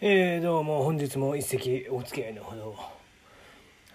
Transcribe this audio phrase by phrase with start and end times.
[0.00, 2.76] えー、どうも本日も一席お付き合いのほど。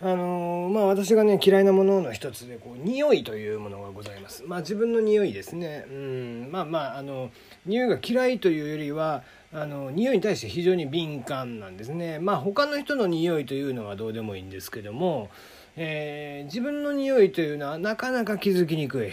[0.01, 4.43] あのー、まあ私がね嫌いなものの一つでこう匂いというものがございます。
[4.43, 5.85] まあ自分の匂いですね。
[5.89, 6.49] うん。
[6.51, 7.31] まあまああの
[7.65, 12.19] 匂いが嫌いというよりはあの匂いに対して非常に敏感なんですね。
[12.19, 15.29] まあ他の人の匂いというのはどうでもいいんですけども、
[15.77, 19.11] えー、自分の匂いというのはなかなか気づきにくい。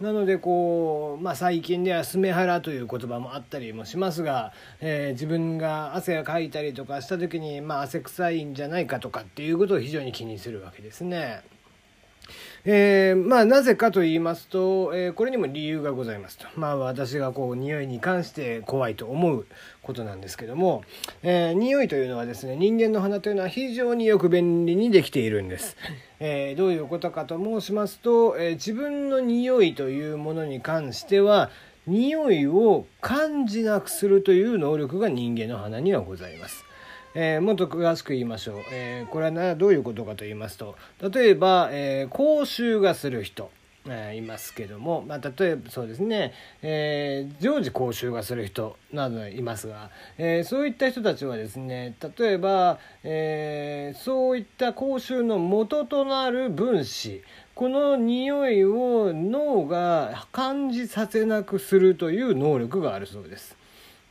[0.00, 11.42] なのでこう、まあ、最近では「スメハラ」という言葉もあったりもしますが、えー、自分が汗をかいたりとかした時に、まあ、汗臭いんじゃないかとかっていうことを非常に気にするわけですね。
[12.64, 19.46] えー、まあなぜかと言いますと、えー、これにも理由がございますとまあ私がこう匂いに関して怖いと思う
[19.84, 20.82] ことなんですけども、
[21.22, 25.76] えー、匂いというのはですね人間の鼻というのは非常によく便利にできているんです、
[26.18, 31.50] えー、どういうことかと申しますと、えー、自分の匂いというものに関しては
[31.86, 36.64] 匂いを感じなくするという能力が人間の鼻にはございます。
[37.14, 43.50] えー、もっと詳しく言いましょう、えー、これはどういうことかと言いますと例えば、えー、口臭がする人。
[43.88, 46.32] えいますけども、まあ、例えばそうですね、
[46.62, 57.22] えー、常時講習がする人などいますが、えー、そういった人たちはですね例えば、えー、そういった講習の元となる分子
[57.54, 63.56] この匂いを脳が感じさせなくするという能力があるそうです。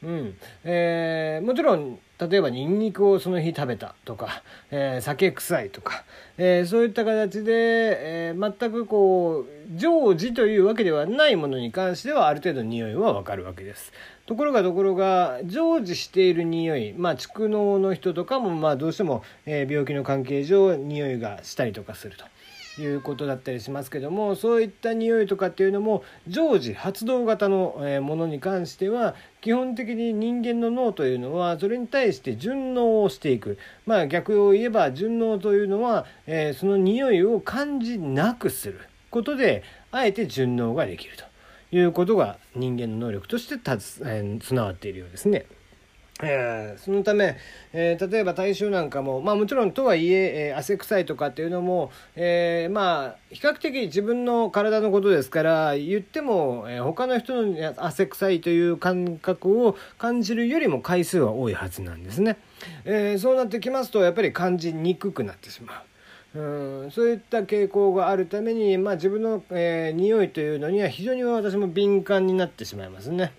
[0.03, 6.03] うんえー、もちろん例えばニンニクをその日食べたとか、えー、酒臭いとか、
[6.37, 13.91] えー、そういった形で、えー、全くこう常時というわけではないものに関してはある程度匂いはわかるわけです。
[14.25, 22.25] ところがところが常時している匂いまあ蓄膿の人とかもまあどうしても、え病気の関係上匂いがしたりとかすると。
[22.79, 38.79] いうことだったりしますけどもそういった匂いとかっていうのも常時発動型のものに関しては基本的に人間の脳というのはそれに対して順応をしていくまあ逆を言えば順応というのは、えー、その匂いを感じなくする
[39.11, 41.25] ことであえて順応ができると
[41.75, 45.45] いうことが人間の能力としてたつ、えー、備わっているようですね。
[46.21, 47.37] えー、そのため、
[47.73, 62.37] えー、例えば体臭なんかも、まあ、もちろんとはいええー、汗臭いとかっていうのも、えまあ比較的自分の体のことですから言っても、え他の人の汗臭いという感覚を感じるよりも回数は多いはずなんですね。
[62.85, 65.83] えそうなってきますとやっぱり感じにくくなってしま
[66.35, 66.39] う。
[66.39, 73.33] うんそういった傾向があるために、まあ、自分の、えー、匂いというのには非常に私も敏感になってしまいますね。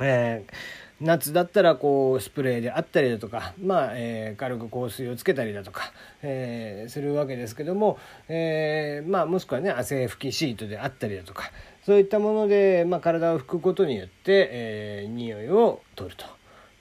[0.00, 5.92] えー夏だったらこうスプレーであったりだとか、まあえー、軽く香水をつけたりだとか、
[6.22, 7.98] えー、するわけですけども、
[8.28, 11.52] えーまあ、もしくはね汗拭きシートであったりだとか
[11.84, 16.26] そういったもので、まあ、体を拭くことによって、えー、匂いを取ると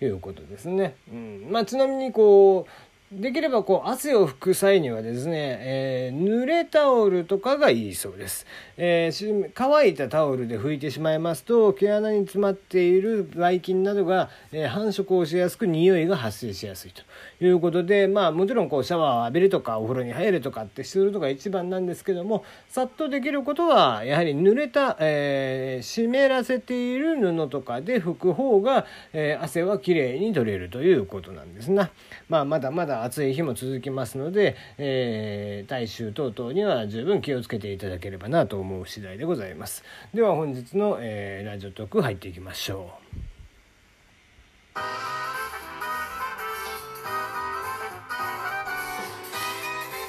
[0.03, 0.95] いうことですね。
[1.11, 2.72] うんまあ、ちなみにこう
[3.09, 8.45] できればこう汗を拭く際にはですね、えー、濡れタオルとかがいいそうです、
[8.75, 17.01] えー、乾いたタオルで拭いてしまいますと毛穴に詰まっているばい菌などが、えー、繁殖をしやすく匂いが発生しやすいと
[17.45, 31.89] いうことでまあもちろんこうシャワーを浴びるとかお風呂に入るとかってするのが一番なんですけどもさっとできることはやはり濡れた、え湿らせている布とかで拭く方が、え汗はきれいに取れるということなんですな。
[32.29, 39.83] まあ、まだまだ暑い日も続きますので、えー、体臭等々には十分気をつけていただければなと思う次第でございます。
[40.13, 44.79] では本日の、えー、ラジオトーク入っていきましょう。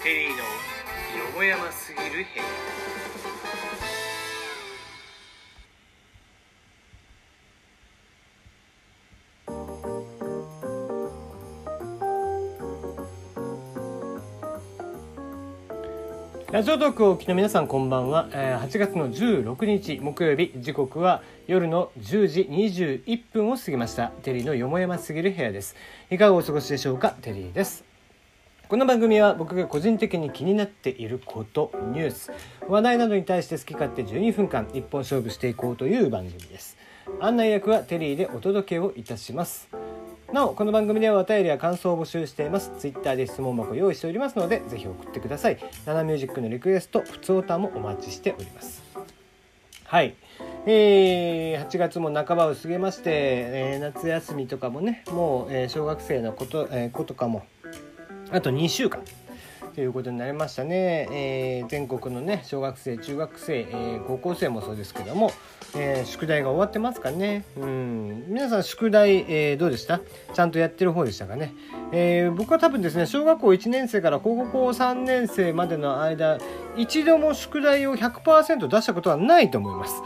[0.03, 0.43] テリーのよ
[1.35, 3.08] もやますぎる部屋。
[16.59, 20.53] ラジオトークをお聞きの皆さんこんばんは、えー、8月の16日木曜日。
[20.57, 24.09] 時刻は夜の10時21分を過ぎました。
[24.09, 25.77] テリーのよもやますぎる部屋です。
[26.11, 27.11] いかがお過ごしでしょうか？
[27.23, 27.85] テリーです。
[28.69, 32.33] この番組は僕が個人的に気になっていることニュース
[32.67, 36.77] 話題などに対して好き勝手12分間一本勝負していこうという番組です。
[37.21, 39.69] 案内役はテリーでお届けをいたします。
[40.33, 42.71] なおこの番組ではお便りや感想を募集しています。
[42.79, 45.59] ツイッターで質問箱用意しておりますのでぜひ送ってください。
[45.87, 48.83] ナナミュージックのリクエスト普通歌もお待ちしております。
[49.85, 50.17] はい。
[50.67, 57.47] えー、8月も半ばを過ぎまして、えー、夏休みとかもねもう、えー、小学生のこと,、えー、子とかも
[58.31, 59.03] あと2週間。
[59.79, 65.31] ということになりましたね、えー、全国のね小学生中学生、えー、高校生もそうですけども、
[65.77, 67.45] えー、宿題が終わってますかね。
[67.57, 68.25] うん。
[68.27, 70.01] 皆さん宿題、えどうでした？
[70.35, 71.55] ちゃんとやってる方でしたかね、
[71.93, 76.39] え僕は多分ですね小学校1年生から高校3年生までの間
[76.77, 80.03] 一度も宿題を100%出したことはないと思います。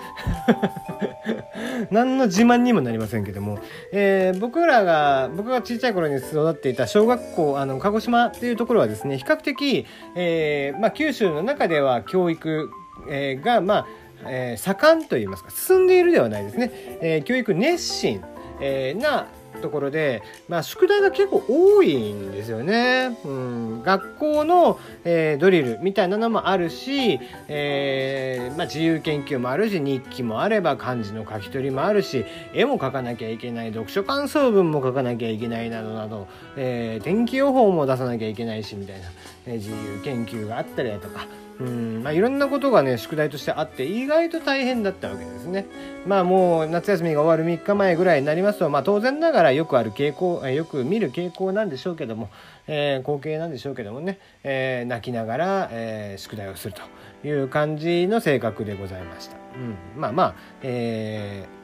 [1.90, 3.58] 何の自慢にもなりませんけども、
[3.92, 12.70] え僕らが僕が小さい頃に育っていた小学校あの鹿児島っていうところはですね比較的えー、まあ、九州の中では教育、
[13.08, 13.86] えー、が、まあ
[14.26, 16.70] えー、盛んといいますか進んでいるではないですね、
[17.00, 18.22] えー、教育熱心、
[18.60, 19.26] えー、な
[19.62, 23.16] ところで、まあ、宿題が結構多いんですよね。
[23.24, 27.18] うん、学校の、えー、ドリルみたいなのもあるし、
[27.48, 39.06] えー、まあ、自由研究もあるし日記もあれば漢字の書き取りもあるし絵も描かなきゃいけない読書感想文も書かなきゃいけないなどなど、えー、天気予報も出さなきゃいけないしみたいな、
[39.46, 41.26] え自由研究があったりだとか。
[41.62, 45.66] うんまあ、いろんなことがね宿題としてあって意外と大変だったわけですね。
[46.06, 52.30] まあもう夏休みが終わる3日前ぐらいになりますと、まあ、当然ながらよくある傾向よく見る傾向なんでしょうけども、
[52.66, 59.36] えー、光景なんでしょうけどもね、えー、泣きながら、えー、宿題をするという感じの性格でございました。
[59.36, 61.62] うん、まあまあ、えー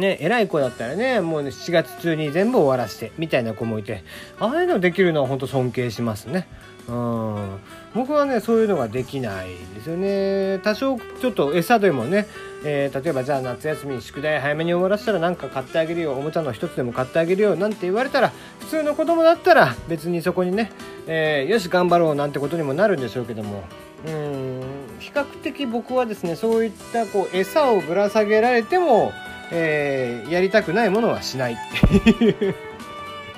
[0.00, 4.02] ね、偉い子だったらねもう7月中に全部終わらせてみたいな子もいて
[4.40, 6.48] ああいうのできるのは本当尊敬しますね。
[6.88, 7.58] うん。
[7.94, 10.58] 僕はねそういうのができないですよね。
[10.62, 12.26] 多少ちょっと餌でもね、
[12.64, 16.12] えー、例えばじゃあ夏休み宿題早めに終わらせたら何か買ってあげるよ。
[16.12, 17.56] おもちゃの一つでも買ってあげるよ。
[17.56, 20.72] なんて言われたら普通の子供だったら別にそこにね、
[21.06, 23.64] えー、よし頑張ろうなんてことにもなるんでしょうけども。
[24.06, 24.60] うん。
[24.98, 29.12] 比較的僕はですねそういったこう餌をぶら下げられても、
[29.52, 31.56] えー、やりたくないものはしないっ
[32.04, 32.54] ていう。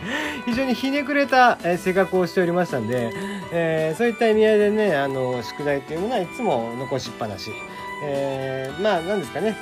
[0.46, 3.10] 非常にひねくれた性格をしておりましたんで、
[3.52, 7.50] えー、そういった意味合いでねあの宿題っていうものはいつも残しっぱなし、
[8.04, 9.56] えー、まあ何ですかね。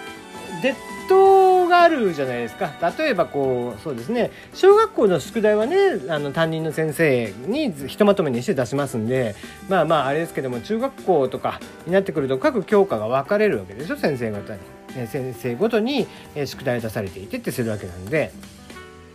[0.63, 0.75] デッ
[1.09, 2.73] ドがあるじゃないですか。
[2.99, 4.31] 例えばこうそうですね。
[4.55, 5.77] 小学校の宿題はね
[6.09, 9.35] あの担任の先生にひとまとめにして出しますんで
[9.69, 14.61] まあまああれですけども中学校とかになってくると各教科が分かれるわけでしょ先生方に。
[15.09, 16.07] 先生ごとに
[16.45, 18.33] 宿題を出されていてってするわけなんで。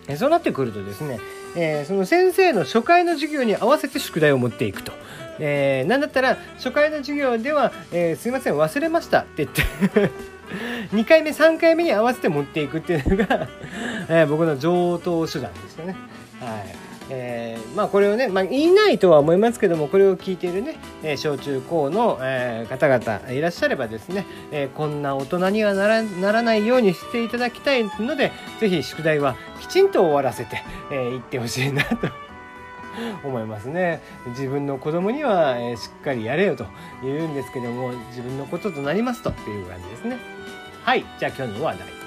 [0.10, 1.20] えそうなってくるとですね、
[1.56, 4.92] えー、その先生の初回の授業に合わせて宿題を持っていくと。
[5.42, 10.12] えー、なんだったら初回の授業では、えー、すいません忘れましたって言って
[10.94, 13.48] 2回目3回目に合わせて持っていくっていうのが
[14.10, 15.96] えー、僕の上等手段ですよね。
[16.40, 30.60] はいえー、まあこれをね、まあ、言いないとは思いますけどもこれを聞いているね、えー、小中高の、えー、方々いらっしゃればですね、え、こんな大人にはならならないようにしていただきたいので是非宿題はきちんと終わらせてい、
[30.92, 32.29] えー、ってほしいなと。
[33.24, 34.02] 思いますね。
[34.28, 36.66] 自分の子供には、え、しっかりやれよと
[37.04, 40.18] 言うんですけども自分のこととなりますとっていう感じですね。
[40.84, 41.06] はい。
[41.20, 41.99] じゃあ今日の話題。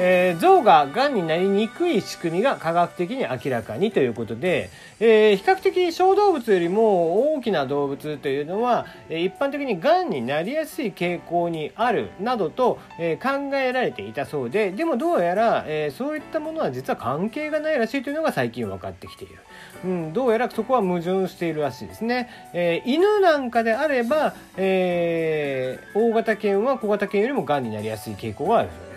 [0.00, 19.38] えー、象が癌になりにくい仕組みが科学的に明らかにということで、えー、比較的小動物よりも大きな動物というのは、えー、一般的に癌になりやすい傾向にあるなどと、え考えられていたそうででもどうやら、えそういったものは実は関係がないらしいというのが最近分かってきている。
[19.84, 22.28] うん、どうやらそこは矛盾しているらしいですね。
[22.52, 28.87] え犬なんかであれば、え大型犬は小型犬よりも癌になりやすい傾向があるそうです。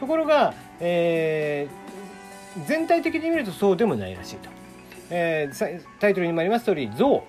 [0.00, 4.48] ところが、えー、全体的に見るとそうでもないらしいと、
[5.10, 7.22] えー、タイトルにもあります通り象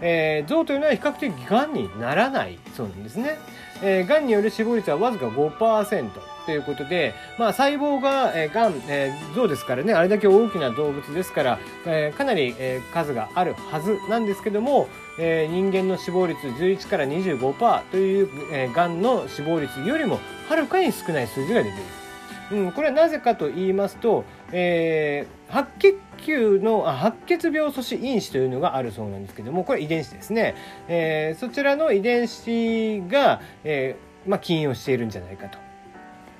[0.00, 3.38] えー、象というのは比較的がんにならないそうなんですね。
[3.82, 6.10] えー、がんによる死亡率はわずか5%
[6.46, 22.03] ということで、まあ、細胞が、がん、えー、象ですからねあれだけ大きな動物ですから、えー、かなり、えー、数があるはずなんですけども、えー、人間の死亡率11から25%という、えー、がんの死亡率よりもはるかに少ない数字が出ている。
[22.50, 30.54] うん、これはなぜかと言いますと、えー、白血球のあ白血病阻止因子というのがあるそうなんですけどもこれ遺伝子ですね、
[30.88, 35.58] えー、そちらの遺伝子が、えーまあ、起因をしているんじゃないかと。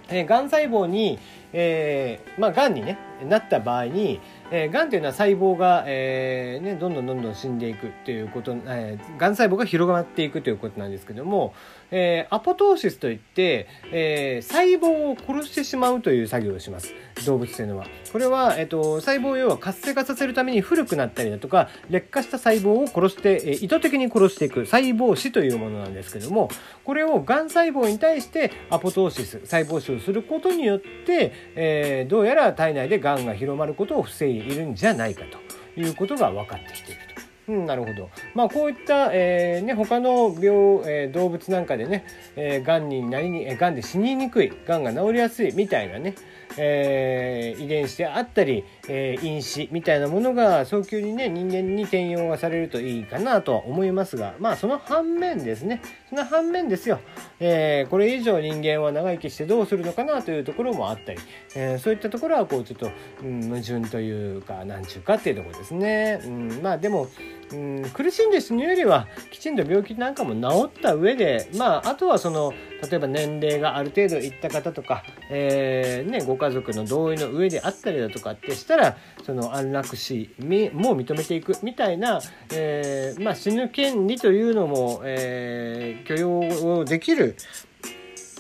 [0.08, 1.18] えー、がん細胞に、
[1.56, 4.20] えーまあ、がんに、ね、なった場合に、
[4.50, 11.54] えー、がんというのは細胞が、えーね、どんどんどんどん死んでいくということ、えー、がん細胞が広がっていくということなんですけども、
[11.92, 16.92] えー、アポトーシスといって、えー、細胞を殺してしまうという作業をします。
[17.25, 17.87] 動物というのは。
[18.12, 26.49] これは、えーと、細胞を要は活性化させるために古くなったりだとか劣化した細胞を殺して、えー、意図的に殺していく細胞死というものなんですけども
[26.84, 37.14] これをがん細胞に対してアポトーシス細胞死をすることによって、えー、どうやら体内でがんが広まることを防いでいるんじゃないかということが分かってきていると。
[37.46, 38.08] うん、なるほど。
[38.34, 46.14] まあこういった、えー、ね他の病、えー、動物なんかでね、えー、癌になりに、えー、癌で死ににくい、癌が治りやすいみたいなね、
[46.56, 56.98] えー、遺伝子であったり、えー、因子みたいなものが早急にね人間に転用がされるといいかなとは思いますが、まあその反面ですね、その反面ですよ、
[57.41, 61.19] えー、これ以上人間は長生きしてどうするのかなというところもあったり、
[61.55, 62.91] えー、そういったところはこうちょっと、
[63.23, 66.21] うん、矛盾というか何ちゅうかっていうところですね。
[66.25, 67.09] うん、まあでも
[67.53, 72.53] うん、苦しんで死ぬよりはきちんと病気なんかも治った上で、まあ、あとはその
[72.91, 82.21] 例えば年齢がある程度いった方とか、えーね、ご家族の同意の上であったりだとかってしたらその安楽死も認めていくみたいな、
[82.53, 87.24] えーまあ、死ぬ権利というのも、えー、許容できる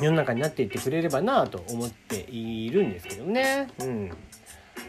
[0.00, 3.68] 世の中になっていってくれればなと思っているんですけどね。
[3.80, 4.10] うん。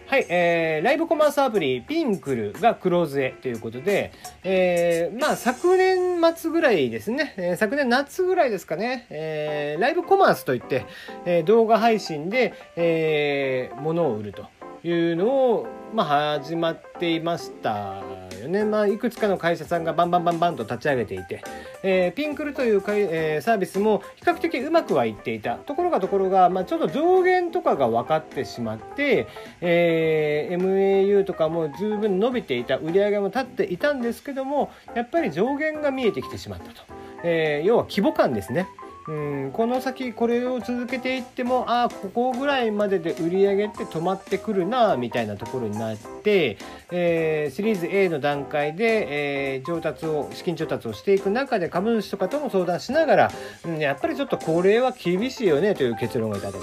[0.08, 4.12] はい、えー、ライブコマースアプリ、ピンクルがクローズへということで、
[4.44, 10.86] えー、まあ、昨年末ぐらいですね、えー、昨年夏ぐらいですかね、えー、ライブコマースといって、
[11.25, 14.46] えー、動画配信で、えー、物を売ると
[14.86, 18.04] いうのを、まあ、始まっていました
[18.39, 18.63] よね。
[18.63, 21.44] まあ、いくつかの会社さんがバンバンバンバンと立ち上げていて、
[21.82, 25.56] えー、ピンクルというか、えー、サービスも比較的うまくはいっていた。
[25.56, 29.27] ところがところが、まあ、ちょっと上限とかが分かってしまって、
[29.62, 36.82] えー、MAU とかも十分伸びていた、売り上げも立っていたんですけども、やっぱり上限が見えてきてしまったと。
[37.24, 38.68] え、要は規模感ですね。
[39.08, 46.58] うんこの先これを続けていってもああここぐらいまでで売り上げって止まってくるなみたいなところになって、
[46.92, 53.32] えー、シリーズ A の段階で、えー、調達を資金調達をしていく中で株主とかとも相談しながら、
[53.66, 56.60] うん、やっぱりちょっとこれは厳しいよねという結論が出たと。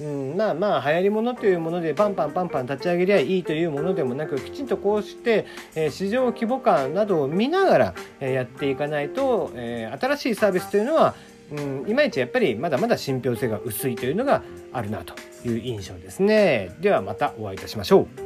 [0.00, 11.14] うん、まあまあ流行りものというものでパンパンパンパン立ち上げりゃいいというものでもなくきちんとこうして、えー、市場規模感などを見ながら、えー、やっていかないと、えー、新しいサービスというのは
[11.52, 14.42] うん、いまいちやっぱりまだまだ信憑性が薄いというのが
[14.72, 15.14] あるなと
[15.44, 16.70] いう印象ですね。
[16.80, 18.20] ではまたお会いいたしましょう。